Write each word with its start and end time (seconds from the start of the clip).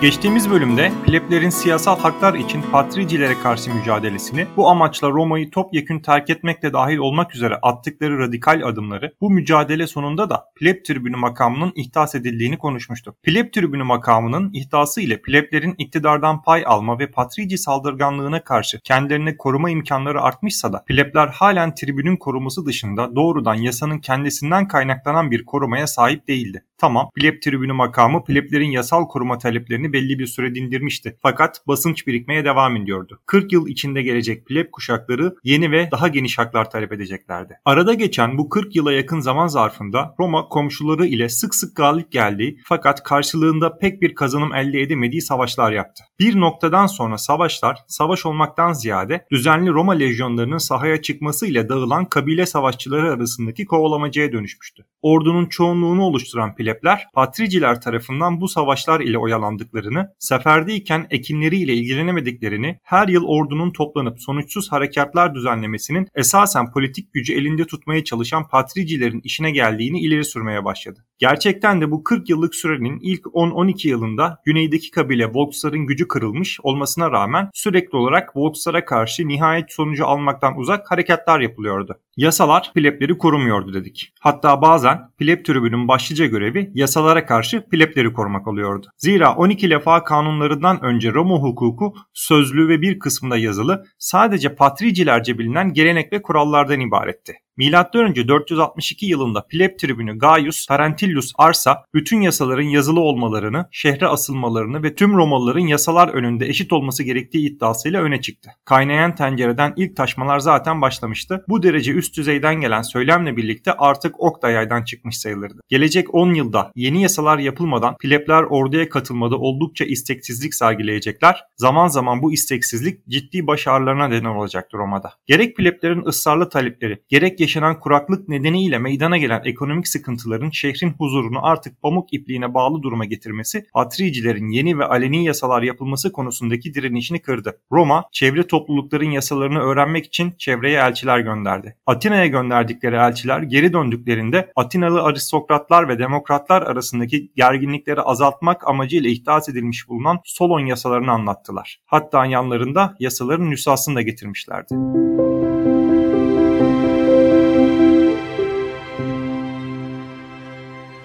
Geçtiğimiz 0.00 0.50
bölümde 0.50 0.92
pleblerin 1.06 1.50
siyasal 1.50 1.98
haklar 1.98 2.34
için 2.34 2.62
patricilere 2.72 3.34
karşı 3.42 3.74
mücadelesini, 3.74 4.46
bu 4.56 4.68
amaçla 4.68 5.10
Roma'yı 5.10 5.50
topyekün 5.50 6.00
terk 6.00 6.30
etmekle 6.30 6.72
dahil 6.72 6.96
olmak 6.96 7.34
üzere 7.34 7.54
attıkları 7.62 8.18
radikal 8.18 8.62
adımları, 8.64 9.12
bu 9.20 9.30
mücadele 9.30 9.86
sonunda 9.86 10.30
da 10.30 10.44
pleb 10.56 10.84
tribünü 10.84 11.16
makamının 11.16 11.72
ihdas 11.74 12.14
edildiğini 12.14 12.58
konuşmuştuk. 12.58 13.22
Pleb 13.22 13.52
tribünü 13.52 13.82
makamının 13.82 14.50
ihdası 14.52 15.00
ile 15.00 15.22
pleblerin 15.22 15.74
iktidardan 15.78 16.42
pay 16.42 16.62
alma 16.66 16.98
ve 16.98 17.10
patrici 17.10 17.58
saldırganlığına 17.58 18.44
karşı 18.44 18.80
kendilerine 18.80 19.36
koruma 19.36 19.70
imkanları 19.70 20.22
artmışsa 20.22 20.72
da 20.72 20.84
plebler 20.84 21.28
halen 21.28 21.74
tribünün 21.74 22.16
koruması 22.16 22.66
dışında 22.66 23.16
doğrudan 23.16 23.54
yasanın 23.54 23.98
kendisinden 23.98 24.68
kaynaklanan 24.68 25.30
bir 25.30 25.44
korumaya 25.44 25.86
sahip 25.86 26.28
değildi. 26.28 26.64
Tamam, 26.80 27.10
pleb 27.14 27.42
tribünü 27.42 27.72
makamı 27.72 28.24
pleblerin 28.24 28.70
yasal 28.70 29.08
koruma 29.08 29.38
taleplerini 29.38 29.92
belli 29.92 30.18
bir 30.18 30.26
süre 30.26 30.54
dindirmişti. 30.54 31.18
Fakat 31.22 31.66
basınç 31.68 32.06
birikmeye 32.06 32.44
devam 32.44 32.76
ediyordu. 32.76 33.20
40 33.26 33.52
yıl 33.52 33.68
içinde 33.68 34.02
gelecek 34.02 34.46
pleb 34.46 34.66
kuşakları 34.72 35.34
yeni 35.44 35.70
ve 35.70 35.88
daha 35.90 36.08
geniş 36.08 36.38
haklar 36.38 36.70
talep 36.70 36.92
edeceklerdi. 36.92 37.60
Arada 37.64 37.94
geçen 37.94 38.38
bu 38.38 38.48
40 38.48 38.76
yıla 38.76 38.92
yakın 38.92 39.20
zaman 39.20 39.46
zarfında 39.46 40.14
Roma 40.20 40.48
komşuları 40.48 41.06
ile 41.06 41.28
sık 41.28 41.54
sık 41.54 41.76
galip 41.76 42.12
geldiği 42.12 42.58
fakat 42.64 43.02
karşılığında 43.02 43.78
pek 43.78 44.02
bir 44.02 44.14
kazanım 44.14 44.54
elde 44.54 44.80
edemediği 44.80 45.22
savaşlar 45.22 45.72
yaptı. 45.72 46.04
Bir 46.20 46.40
noktadan 46.40 46.86
sonra 46.86 47.18
savaşlar 47.18 47.78
savaş 47.88 48.26
olmaktan 48.26 48.72
ziyade 48.72 49.26
düzenli 49.32 49.70
Roma 49.70 49.92
lejyonlarının 49.92 50.58
sahaya 50.58 51.02
çıkmasıyla 51.02 51.68
dağılan 51.68 52.04
kabile 52.04 52.46
savaşçıları 52.46 53.12
arasındaki 53.12 53.64
kovalamacaya 53.64 54.32
dönüşmüştü. 54.32 54.84
Ordunun 55.02 55.46
çoğunluğunu 55.46 56.02
oluşturan 56.02 56.54
plebler 56.70 57.06
patriciler 57.14 57.80
tarafından 57.80 58.40
bu 58.40 58.48
savaşlar 58.48 59.00
ile 59.00 59.18
oyalandıklarını, 59.18 60.08
seferdeyken 60.18 61.06
ekinleriyle 61.10 61.74
ilgilenemediklerini, 61.74 62.78
her 62.82 63.08
yıl 63.08 63.24
ordunun 63.24 63.70
toplanıp 63.70 64.20
sonuçsuz 64.20 64.72
harekatlar 64.72 65.34
düzenlemesinin 65.34 66.08
esasen 66.14 66.72
politik 66.72 67.12
gücü 67.12 67.34
elinde 67.34 67.64
tutmaya 67.64 68.04
çalışan 68.04 68.48
patricilerin 68.48 69.20
işine 69.24 69.50
geldiğini 69.50 70.00
ileri 70.00 70.24
sürmeye 70.24 70.64
başladı. 70.64 71.04
Gerçekten 71.18 71.80
de 71.80 71.90
bu 71.90 72.04
40 72.04 72.30
yıllık 72.30 72.54
sürenin 72.54 72.98
ilk 73.02 73.24
10-12 73.24 73.88
yılında 73.88 74.38
güneydeki 74.44 74.90
kabile 74.90 75.26
Volksların 75.34 75.86
gücü 75.86 76.08
kırılmış 76.08 76.60
olmasına 76.62 77.10
rağmen 77.10 77.50
sürekli 77.54 77.96
olarak 77.96 78.36
Volkslara 78.36 78.84
karşı 78.84 79.28
nihayet 79.28 79.72
sonucu 79.72 80.06
almaktan 80.06 80.58
uzak 80.58 80.90
harekatlar 80.90 81.40
yapılıyordu. 81.40 82.00
Yasalar 82.16 82.72
plebleri 82.74 83.18
korumuyordu 83.18 83.74
dedik. 83.74 84.12
Hatta 84.20 84.62
bazen 84.62 85.10
pleb 85.18 85.44
tribünün 85.44 85.88
başlıca 85.88 86.26
görevi 86.26 86.59
yasalara 86.74 87.26
karşı 87.26 87.64
plebleri 87.70 88.12
korumak 88.12 88.48
oluyordu. 88.48 88.86
Zira 88.96 89.34
12 89.34 89.70
lefa 89.70 90.04
kanunlarından 90.04 90.84
önce 90.84 91.12
Roma 91.12 91.36
hukuku 91.36 91.94
sözlü 92.12 92.68
ve 92.68 92.80
bir 92.80 92.98
kısmında 92.98 93.36
yazılı 93.36 93.84
sadece 93.98 94.54
patricilerce 94.54 95.38
bilinen 95.38 95.72
gelenek 95.72 96.12
ve 96.12 96.22
kurallardan 96.22 96.80
ibaretti. 96.80 97.34
M.Ö. 97.60 98.28
462 98.28 99.06
yılında 99.06 99.46
pleb 99.46 99.78
tribünü 99.78 100.18
Gaius 100.18 100.66
Tarentillus 100.66 101.32
Arsa 101.38 101.84
bütün 101.94 102.20
yasaların 102.20 102.62
yazılı 102.62 103.00
olmalarını, 103.00 103.66
şehre 103.70 104.06
asılmalarını 104.06 104.82
ve 104.82 104.94
tüm 104.94 105.16
Romalıların 105.16 105.66
yasalar 105.66 106.08
önünde 106.08 106.46
eşit 106.46 106.72
olması 106.72 107.02
gerektiği 107.02 107.50
iddiasıyla 107.50 108.02
öne 108.02 108.20
çıktı. 108.20 108.50
Kaynayan 108.64 109.14
tencereden 109.14 109.72
ilk 109.76 109.96
taşmalar 109.96 110.38
zaten 110.38 110.82
başlamıştı. 110.82 111.44
Bu 111.48 111.62
derece 111.62 111.92
üst 111.92 112.16
düzeyden 112.16 112.60
gelen 112.60 112.82
söylemle 112.82 113.36
birlikte 113.36 113.72
artık 113.72 114.20
ok 114.20 114.42
da 114.42 114.50
yaydan 114.50 114.84
çıkmış 114.84 115.18
sayılırdı. 115.18 115.60
Gelecek 115.68 116.14
10 116.14 116.34
yılda 116.34 116.72
yeni 116.74 117.02
yasalar 117.02 117.38
yapılmadan 117.38 117.96
plebler 117.96 118.42
orduya 118.42 118.88
katılmada 118.88 119.36
oldukça 119.38 119.84
isteksizlik 119.84 120.54
sergileyecekler. 120.54 121.44
Zaman 121.56 121.88
zaman 121.88 122.22
bu 122.22 122.32
isteksizlik 122.32 123.08
ciddi 123.08 123.46
başarılarına 123.46 124.08
neden 124.08 124.24
olacaktır 124.24 124.78
Roma'da. 124.78 125.12
Gerek 125.26 125.56
pleblerin 125.56 126.04
ısrarlı 126.06 126.48
talepleri, 126.48 127.02
gerek 127.08 127.40
yaşanan 127.50 127.80
kuraklık 127.80 128.28
nedeniyle 128.28 128.78
meydana 128.78 129.18
gelen 129.18 129.42
ekonomik 129.44 129.88
sıkıntıların 129.88 130.50
şehrin 130.50 130.90
huzurunu 130.98 131.46
artık 131.46 131.82
pamuk 131.82 132.12
ipliğine 132.12 132.54
bağlı 132.54 132.82
duruma 132.82 133.04
getirmesi, 133.04 133.66
patricilerin 133.72 134.48
yeni 134.48 134.78
ve 134.78 134.84
aleni 134.84 135.24
yasalar 135.24 135.62
yapılması 135.62 136.12
konusundaki 136.12 136.74
direnişini 136.74 137.22
kırdı. 137.22 137.60
Roma, 137.72 138.04
çevre 138.12 138.46
toplulukların 138.46 139.10
yasalarını 139.10 139.60
öğrenmek 139.60 140.06
için 140.06 140.34
çevreye 140.38 140.78
elçiler 140.78 141.20
gönderdi. 141.20 141.76
Atina'ya 141.86 142.26
gönderdikleri 142.26 142.96
elçiler 142.96 143.42
geri 143.42 143.72
döndüklerinde 143.72 144.52
Atinalı 144.56 145.02
aristokratlar 145.02 145.88
ve 145.88 145.98
demokratlar 145.98 146.62
arasındaki 146.62 147.32
gerginlikleri 147.36 148.00
azaltmak 148.00 148.68
amacıyla 148.68 149.10
ihdas 149.10 149.48
edilmiş 149.48 149.88
bulunan 149.88 150.20
Solon 150.24 150.66
yasalarını 150.66 151.12
anlattılar. 151.12 151.80
Hatta 151.86 152.26
yanlarında 152.26 152.96
yasaların 153.00 153.50
nüshasını 153.50 153.94
da 153.94 154.02
getirmişlerdi. 154.02 154.74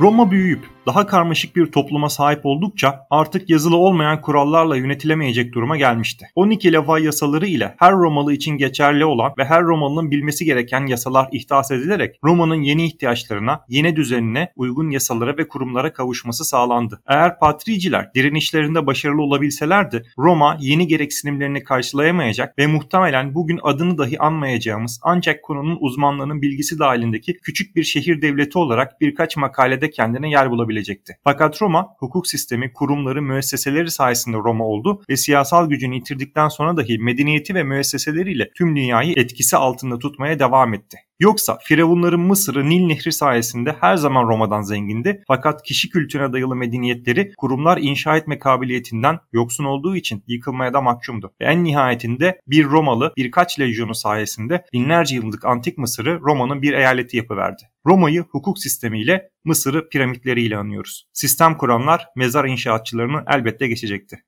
Roma 0.06 0.32
büyüyüp 0.32 0.76
daha 0.86 1.08
karmaşık 1.08 1.56
bir 1.56 1.66
topluma 1.66 2.10
sahip 2.10 2.46
oldukça 2.46 3.08
artık 3.10 3.50
yazılı 3.50 3.78
olmayan 3.78 4.22
kurallarla 4.22 4.76
yönetilemeyecek 4.78 5.54
duruma 5.54 5.78
gelmişti. 5.78 6.26
12 6.36 6.74
leva 6.74 7.00
yasaları 7.00 7.48
ile 7.48 7.76
her 7.80 7.92
Romalı 7.92 8.34
için 8.34 8.58
geçerli 8.58 9.06
olan 9.06 9.34
ve 9.38 9.46
her 9.46 9.64
Romalı'nın 9.64 10.12
bilmesi 10.12 10.46
gereken 10.46 10.86
yasalar 10.86 11.30
ihdas 11.32 11.72
edilerek 11.72 12.16
Roma'nın 12.24 12.62
yeni 12.62 12.86
ihtiyaçlarına, 12.86 13.62
yeni 13.70 13.96
düzenine 13.96 14.52
uygun 14.56 14.90
yasalara 14.90 15.38
ve 15.38 15.48
kurumlara 15.48 15.94
kavuşması 15.94 16.46
sağlandı. 16.46 17.02
Eğer 17.08 17.40
patriciler 17.40 18.14
direnişlerinde 18.16 18.88
başarılı 18.88 19.22
olabilselerdi 19.22 20.04
Roma 20.18 20.58
yeni 20.60 20.88
gereksinimlerini 20.88 21.64
karşılayamayacak 21.64 22.58
ve 22.60 22.68
muhtemelen 22.68 23.36
bugün 23.36 23.60
adını 23.64 23.98
dahi 23.98 24.20
anmayacağımız 24.20 25.00
ancak 25.04 25.44
konunun 25.44 25.78
uzmanlarının 25.80 26.42
bilgisi 26.42 26.80
dahilindeki 26.80 27.38
küçük 27.38 27.76
bir 27.76 27.84
şehir 27.84 28.22
devleti 28.22 28.58
olarak 28.58 29.02
birkaç 29.02 29.38
makalede 29.38 29.90
kendine 29.96 30.30
yer 30.30 30.52
bulabilecekti. 30.52 31.18
Fakat 31.24 31.62
Roma 31.62 31.88
hukuk 32.00 32.28
sistemi, 32.28 32.74
kurumları, 32.74 33.22
müesseseleri 33.22 33.92
sayesinde 33.92 34.38
Roma 34.38 34.66
oldu 34.66 35.02
ve 35.10 35.18
siyasal 35.18 35.70
gücünü 35.70 35.96
yitirdikten 35.96 36.48
sonra 36.48 36.78
dahi 36.78 37.00
medeniyeti 37.00 37.56
ve 37.56 37.64
müesseseleriyle 37.64 38.50
tüm 38.56 38.76
dünyayı 38.76 39.14
etkisi 39.18 39.58
altında 39.58 40.00
tutmaya 40.00 40.40
devam 40.40 40.74
etti. 40.74 40.98
Yoksa 41.20 41.58
Firavunların 41.62 42.20
Mısır'ı 42.20 42.70
Nil 42.70 42.86
Nehri 42.86 43.12
sayesinde 43.12 43.76
her 43.82 43.96
zaman 43.96 44.28
Roma'dan 44.28 44.62
zengindi 44.62 45.24
fakat 45.28 45.64
kişi 45.64 45.90
kültürüne 45.90 46.34
dayalı 46.34 46.56
medeniyetleri 46.56 47.34
kurumlar 47.38 47.78
inşa 47.78 48.18
etme 48.18 48.40
kabiliyetinden 48.40 49.20
yoksun 49.34 49.64
olduğu 49.64 49.96
için 49.96 50.24
yıkılmaya 50.28 50.74
da 50.74 50.82
mahkumdu. 50.82 51.34
Ve 51.42 51.46
en 51.46 51.64
nihayetinde 51.64 52.40
bir 52.48 52.66
Romalı 52.66 53.14
birkaç 53.18 53.60
lejyonu 53.60 53.96
sayesinde 53.96 54.66
binlerce 54.74 55.16
yıllık 55.16 55.46
antik 55.46 55.78
Mısır'ı 55.78 56.20
Roma'nın 56.22 56.62
bir 56.62 56.74
eyaleti 56.74 57.18
yapıverdi. 57.18 57.64
Roma'yı 57.86 58.22
hukuk 58.22 58.60
sistemiyle, 58.60 59.30
Mısır'ı 59.44 59.90
piramitleriyle 59.90 60.58
anıyoruz. 60.58 61.06
Sistem 61.14 61.58
kuranlar 61.58 62.08
mezar 62.16 62.46
inşaatçılarını 62.46 63.24
elbette 63.28 63.68
geçecekti. 63.68 64.24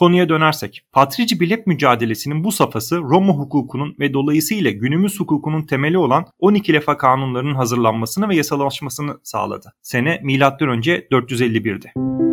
Konuya 0.00 0.28
dönersek, 0.28 0.82
Patrici 0.92 1.40
Bilep 1.40 1.66
mücadelesinin 1.66 2.44
bu 2.44 2.52
safhası 2.52 2.98
Roma 2.98 3.32
hukukunun 3.32 3.96
ve 3.98 4.14
dolayısıyla 4.14 4.70
günümüz 4.70 5.20
hukukunun 5.20 5.62
temeli 5.62 5.98
olan 5.98 6.26
12 6.38 6.72
lefa 6.72 6.96
kanunlarının 6.96 7.54
hazırlanmasını 7.54 8.28
ve 8.28 8.36
yasalaşmasını 8.36 9.18
sağladı. 9.22 9.72
Sene 9.82 10.20
M.Ö. 10.22 10.36
451'di. 10.36 12.29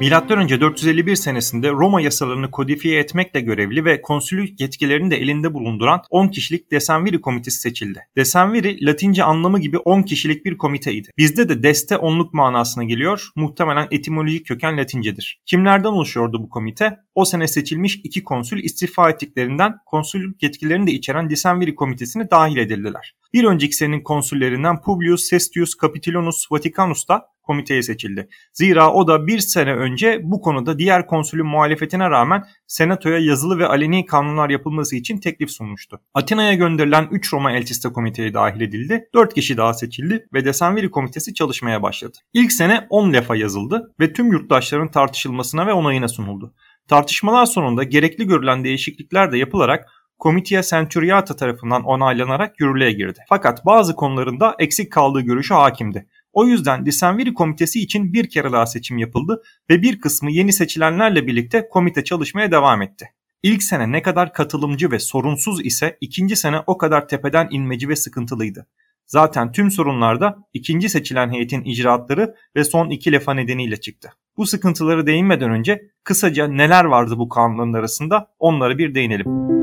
M.Ö. 0.00 0.60
451 0.60 1.16
senesinde 1.16 1.70
Roma 1.70 2.00
yasalarını 2.00 2.50
kodifiye 2.50 3.00
etmekle 3.00 3.40
görevli 3.40 3.84
ve 3.84 4.02
konsülük 4.02 4.60
yetkilerini 4.60 5.10
de 5.10 5.16
elinde 5.16 5.54
bulunduran 5.54 6.02
10 6.10 6.28
kişilik 6.28 6.70
Desenviri 6.70 7.20
komitesi 7.20 7.60
seçildi. 7.60 8.06
Desenviri 8.16 8.86
Latince 8.86 9.24
anlamı 9.24 9.60
gibi 9.60 9.78
10 9.78 10.02
kişilik 10.02 10.44
bir 10.44 10.58
komiteydi. 10.58 11.10
Bizde 11.18 11.48
de 11.48 11.62
deste 11.62 11.96
onluk 11.96 12.34
manasına 12.34 12.84
geliyor. 12.84 13.28
Muhtemelen 13.36 13.88
etimolojik 13.90 14.46
köken 14.46 14.78
Latincedir. 14.78 15.40
Kimlerden 15.46 15.88
oluşuyordu 15.88 16.42
bu 16.42 16.48
komite? 16.48 16.96
O 17.14 17.24
sene 17.24 17.48
seçilmiş 17.48 18.00
iki 18.04 18.24
konsül 18.24 18.64
istifa 18.64 19.10
ettiklerinden 19.10 19.74
konsüllük 19.86 20.42
yetkilerini 20.42 20.86
de 20.86 20.92
içeren 20.92 21.30
Desenviri 21.30 21.74
komitesine 21.74 22.30
dahil 22.30 22.56
edildiler. 22.56 23.14
Bir 23.34 23.44
önceki 23.44 23.76
senenin 23.76 24.00
konsüllerinden 24.00 24.80
Publius 24.80 25.24
Sestius 25.24 25.72
Capitolinus 25.82 26.52
Vaticanus 26.52 27.08
da 27.08 27.26
komiteye 27.42 27.82
seçildi. 27.82 28.28
Zira 28.52 28.92
o 28.92 29.06
da 29.06 29.26
bir 29.26 29.38
sene 29.38 29.74
önce 29.74 30.20
bu 30.22 30.40
konuda 30.40 30.78
diğer 30.78 31.06
konsülün 31.06 31.46
muhalefetine 31.46 32.10
rağmen 32.10 32.44
senatoya 32.66 33.18
yazılı 33.18 33.58
ve 33.58 33.66
aleni 33.66 34.06
kanunlar 34.06 34.50
yapılması 34.50 34.96
için 34.96 35.18
teklif 35.18 35.50
sunmuştu. 35.50 36.00
Atina'ya 36.14 36.54
gönderilen 36.54 37.08
3 37.10 37.32
Roma 37.32 37.52
elçisi 37.52 37.88
de 37.88 37.92
komiteye 37.92 38.34
dahil 38.34 38.60
edildi. 38.60 39.08
4 39.14 39.34
kişi 39.34 39.56
daha 39.56 39.74
seçildi 39.74 40.26
ve 40.34 40.44
Desenviri 40.44 40.90
komitesi 40.90 41.34
çalışmaya 41.34 41.82
başladı. 41.82 42.18
İlk 42.32 42.52
sene 42.52 42.86
10 42.90 43.12
defa 43.12 43.36
yazıldı 43.36 43.94
ve 44.00 44.12
tüm 44.12 44.32
yurttaşların 44.32 44.90
tartışılmasına 44.90 45.66
ve 45.66 45.72
onayına 45.72 46.08
sunuldu. 46.08 46.54
Tartışmalar 46.88 47.46
sonunda 47.46 47.82
gerekli 47.82 48.26
görülen 48.26 48.64
değişiklikler 48.64 49.32
de 49.32 49.38
yapılarak 49.38 49.88
Comitia 50.24 50.62
Centuriata 50.62 51.36
tarafından 51.36 51.84
onaylanarak 51.84 52.60
yürürlüğe 52.60 52.92
girdi. 52.92 53.18
Fakat 53.28 53.66
bazı 53.66 53.94
konularında 53.94 54.56
eksik 54.58 54.92
kaldığı 54.92 55.20
görüşü 55.20 55.54
hakimdi. 55.54 56.06
O 56.32 56.46
yüzden 56.46 56.86
Disenviri 56.86 57.34
Komitesi 57.34 57.80
için 57.80 58.12
bir 58.12 58.30
kere 58.30 58.52
daha 58.52 58.66
seçim 58.66 58.98
yapıldı 58.98 59.42
ve 59.70 59.82
bir 59.82 60.00
kısmı 60.00 60.30
yeni 60.30 60.52
seçilenlerle 60.52 61.26
birlikte 61.26 61.68
komite 61.68 62.04
çalışmaya 62.04 62.50
devam 62.50 62.82
etti. 62.82 63.10
İlk 63.42 63.62
sene 63.62 63.92
ne 63.92 64.02
kadar 64.02 64.32
katılımcı 64.32 64.90
ve 64.90 64.98
sorunsuz 64.98 65.66
ise 65.66 65.98
ikinci 66.00 66.36
sene 66.36 66.60
o 66.66 66.78
kadar 66.78 67.08
tepeden 67.08 67.48
inmeci 67.50 67.88
ve 67.88 67.96
sıkıntılıydı. 67.96 68.66
Zaten 69.06 69.52
tüm 69.52 69.70
sorunlar 69.70 70.20
da 70.20 70.38
ikinci 70.52 70.88
seçilen 70.88 71.32
heyetin 71.32 71.64
icraatları 71.64 72.34
ve 72.56 72.64
son 72.64 72.90
iki 72.90 73.12
lefa 73.12 73.34
nedeniyle 73.34 73.76
çıktı. 73.76 74.12
Bu 74.36 74.46
sıkıntıları 74.46 75.06
değinmeden 75.06 75.50
önce 75.50 75.82
kısaca 76.04 76.48
neler 76.48 76.84
vardı 76.84 77.14
bu 77.18 77.28
kanunların 77.28 77.72
arasında 77.72 78.28
onlara 78.38 78.78
bir 78.78 78.94
değinelim. 78.94 79.53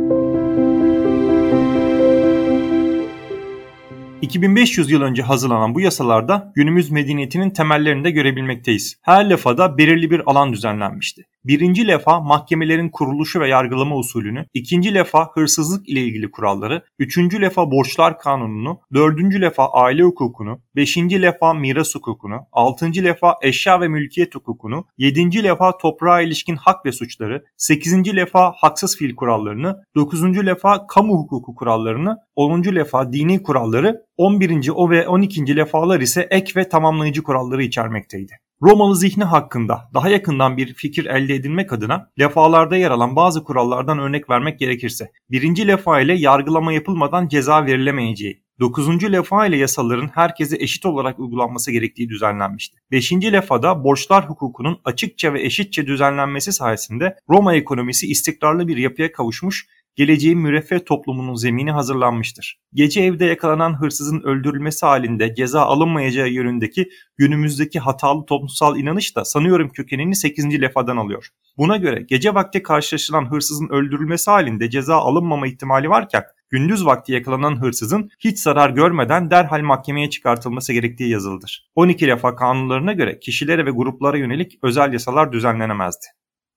2500 4.21 4.91
yıl 4.91 5.01
önce 5.01 5.21
hazırlanan 5.21 5.75
bu 5.75 5.81
yasalarda 5.81 6.51
günümüz 6.55 6.91
medeniyetinin 6.91 7.49
temellerini 7.49 8.03
de 8.03 8.11
görebilmekteyiz. 8.11 8.97
Her 9.01 9.29
lafada 9.29 9.77
belirli 9.77 10.11
bir 10.11 10.21
alan 10.31 10.53
düzenlenmişti. 10.53 11.25
Birinci 11.45 11.87
lefa 11.87 12.19
mahkemelerin 12.19 12.89
kuruluşu 12.89 13.39
ve 13.39 13.47
yargılama 13.47 13.95
usulünü, 13.95 14.45
ikinci 14.53 14.93
lefa 14.93 15.29
hırsızlık 15.33 15.89
ile 15.89 15.99
ilgili 15.99 16.31
kuralları, 16.31 16.83
üçüncü 16.99 17.41
lefa 17.41 17.71
borçlar 17.71 18.19
kanununu, 18.19 18.79
dördüncü 18.93 19.41
lefa 19.41 19.67
aile 19.67 20.03
hukukunu, 20.03 20.61
beşinci 20.75 21.21
lefa 21.21 21.53
miras 21.53 21.95
hukukunu, 21.95 22.39
altıncı 22.51 23.03
lefa 23.03 23.35
eşya 23.41 23.81
ve 23.81 23.87
mülkiyet 23.87 24.35
hukukunu, 24.35 24.85
yedinci 24.97 25.43
lefa 25.43 25.77
toprağa 25.77 26.21
ilişkin 26.21 26.55
hak 26.55 26.85
ve 26.85 26.91
suçları, 26.91 27.43
sekizinci 27.57 28.15
lefa 28.15 28.53
haksız 28.55 28.97
fiil 28.97 29.15
kurallarını, 29.15 29.83
dokuzuncu 29.95 30.45
lefa 30.45 30.87
kamu 30.87 31.13
hukuku 31.13 31.55
kurallarını, 31.55 32.17
onuncu 32.35 32.75
lefa 32.75 33.13
dini 33.13 33.43
kuralları, 33.43 34.01
on 34.17 34.39
birinci 34.39 34.71
o 34.71 34.89
ve 34.89 35.07
on 35.07 35.21
ikinci 35.21 35.55
lefalar 35.55 35.99
ise 35.99 36.27
ek 36.31 36.53
ve 36.55 36.69
tamamlayıcı 36.69 37.23
kuralları 37.23 37.63
içermekteydi. 37.63 38.33
Romalı 38.63 38.95
zihni 38.95 39.23
hakkında 39.23 39.89
daha 39.93 40.09
yakından 40.09 40.57
bir 40.57 40.73
fikir 40.73 41.05
elde 41.05 41.35
edilmek 41.35 41.73
adına 41.73 42.11
lefalarda 42.19 42.75
yer 42.75 42.91
alan 42.91 43.15
bazı 43.15 43.43
kurallardan 43.43 43.99
örnek 43.99 44.29
vermek 44.29 44.59
gerekirse, 44.59 45.11
birinci 45.31 45.67
lefa 45.67 46.01
ile 46.01 46.13
yargılama 46.13 46.73
yapılmadan 46.73 47.27
ceza 47.27 47.65
verilemeyeceği, 47.65 48.43
9. 48.59 49.11
lefa 49.11 49.45
ile 49.45 49.57
yasaların 49.57 50.09
herkese 50.13 50.57
eşit 50.59 50.85
olarak 50.85 51.19
uygulanması 51.19 51.71
gerektiği 51.71 52.09
düzenlenmişti. 52.09 52.77
5. 52.91 53.13
lefada 53.13 53.83
borçlar 53.83 54.29
hukukunun 54.29 54.79
açıkça 54.85 55.33
ve 55.33 55.41
eşitçe 55.41 55.87
düzenlenmesi 55.87 56.53
sayesinde 56.53 57.15
Roma 57.29 57.55
ekonomisi 57.55 58.07
istikrarlı 58.07 58.67
bir 58.67 58.77
yapıya 58.77 59.11
kavuşmuş 59.11 59.67
geleceğin 59.95 60.39
müreffeh 60.39 60.79
toplumunun 60.85 61.35
zemini 61.35 61.71
hazırlanmıştır. 61.71 62.59
Gece 62.73 63.01
evde 63.01 63.25
yakalanan 63.25 63.81
hırsızın 63.81 64.21
öldürülmesi 64.21 64.85
halinde 64.85 65.35
ceza 65.35 65.61
alınmayacağı 65.61 66.29
yönündeki 66.29 66.89
günümüzdeki 67.17 67.79
hatalı 67.79 68.25
toplumsal 68.25 68.77
inanış 68.77 69.15
da 69.15 69.25
sanıyorum 69.25 69.69
kökenini 69.69 70.15
8. 70.15 70.61
lefadan 70.61 70.97
alıyor. 70.97 71.27
Buna 71.57 71.77
göre 71.77 72.05
gece 72.09 72.33
vakti 72.33 72.63
karşılaşılan 72.63 73.31
hırsızın 73.31 73.69
öldürülmesi 73.69 74.31
halinde 74.31 74.69
ceza 74.69 74.95
alınmama 74.95 75.47
ihtimali 75.47 75.89
varken 75.89 76.23
gündüz 76.49 76.85
vakti 76.85 77.13
yakalanan 77.13 77.61
hırsızın 77.61 78.09
hiç 78.19 78.39
zarar 78.39 78.69
görmeden 78.69 79.31
derhal 79.31 79.61
mahkemeye 79.61 80.09
çıkartılması 80.09 80.73
gerektiği 80.73 81.09
yazılıdır. 81.09 81.69
12 81.75 82.07
lefa 82.07 82.35
kanunlarına 82.35 82.93
göre 82.93 83.19
kişilere 83.19 83.65
ve 83.65 83.71
gruplara 83.71 84.17
yönelik 84.17 84.59
özel 84.63 84.93
yasalar 84.93 85.31
düzenlenemezdi. 85.31 86.05